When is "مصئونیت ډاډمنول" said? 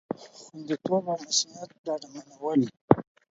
1.21-2.61